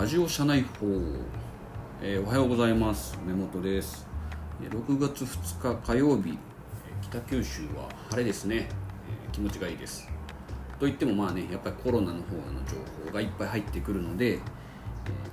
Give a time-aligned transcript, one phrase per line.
[0.00, 0.86] ラジオ社内法、
[2.00, 3.18] えーおはようございます。
[3.22, 4.08] 梅本です。
[4.62, 6.30] 6月2日火曜日。
[6.30, 6.36] え
[7.02, 8.66] 北九州は晴れですね、
[9.26, 10.08] えー気持ちがいいです。
[10.78, 12.78] といってもまあねやっぱりコロナの方の情
[13.08, 14.40] 報がいっぱい入ってくるので、えー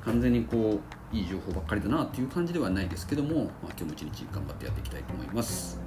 [0.04, 0.81] 完全にこ
[1.13, 5.80] ういい情報ばっかりだなっていう感じではないですけども、まあ、今日も一日頑張ってやっていきたいと思います。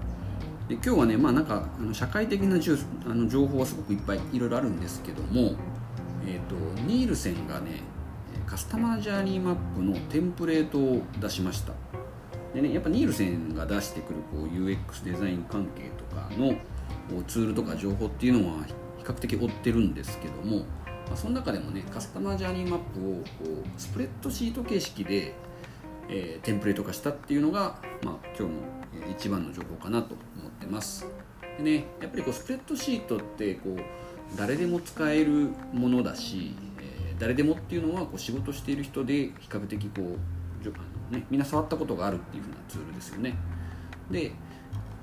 [0.69, 5.55] で今日はねまあなんかあの社会的なじゅあの情報はすごくいっぱいいろいろあるんですけども
[6.27, 7.83] えー、とニールセンがね
[8.51, 11.73] カスタマージャーニーマップのテンプレートを出しました。
[12.53, 16.57] でねやっぱニールセンが出してくるこう UX デザイン関係とかの
[17.29, 18.65] ツールとか情報っていうのは
[18.99, 20.65] 比較的追ってるんですけども、
[21.07, 25.33] まあ、その中でもねカスタマージャーニーマップをこうスプレッドシート形式で、
[26.09, 31.07] えーテンプレート化したっていうのが、まあ、今日の一番の情報かなと思ってます。
[31.57, 33.79] でねやっぱりこうスプレッドシートってこう
[34.37, 36.57] 誰でも使えるものだし、
[37.21, 40.05] 誰でもっていうのはこう仕事している人で比較的こう、
[40.75, 43.37] あのね、みんな触ったことがあるっていう風なツールですよね。
[44.11, 44.33] で、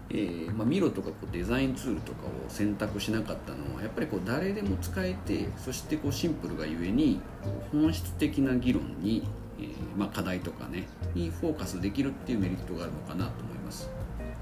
[0.09, 7.19] えーまあ、ミロとかこうデザインツールとかを選択しなかったのはやっぱりこう誰でも使えてそしてこうシンプルがゆえに
[7.71, 9.27] 本質的な議論に、
[9.59, 13.89] えーまあ、課題とかねにフォーカスできるっていうメリットがあるのかなと思います。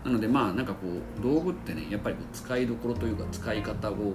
[0.04, 4.14] なのでまあなんかこう道具ってねやっぱりこう使いどころというか使い方を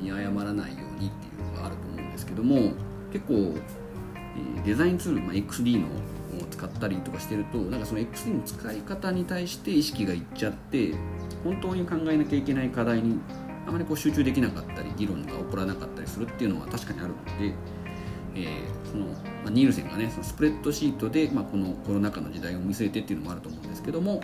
[0.00, 2.72] 見誤らないようにっていうのがあると思うんですけども
[3.12, 3.54] 結構、
[4.64, 10.94] デザインツール、まあ、XD のを使ったりとかしてるとなんかその XD の使い方に対して意識がいっちゃって
[11.42, 13.18] 本当に考えなきゃいけない課題に
[13.66, 17.54] あまりこう集中できなかったり議論が起こらなかったりするっていうのは確かにあるので、
[18.34, 19.12] えーそのま
[19.46, 24.20] あ、ニールセンがねそのスプレッドシートで、まあ、このコロナ禍の時代を見据えてっていうのもあると思うんですけども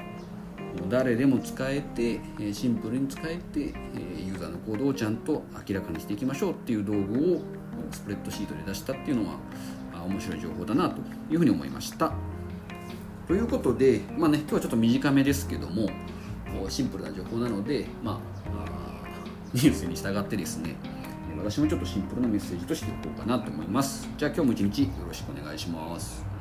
[0.88, 2.20] 誰でも使えて
[2.52, 7.41] シンプルに使えてユーザーの行動をちゃんと明らかにしていきましょうっていう道具を
[7.91, 9.38] スプレッドシートで出したっていうのは
[10.06, 10.98] 面白い情報だなと
[11.30, 12.12] いうふうに思いました。
[13.27, 15.89] ということで、まあね、今日はちょっと短めですけども
[16.68, 18.18] シンプルな情報なので、まあ、
[19.52, 20.77] ニュースに従ってですね
[21.36, 24.08] 私もちょっとシンプルなメッセージとしていこうかなと思います。
[24.17, 26.36] じゃあ今日も一日よろしくお願いします。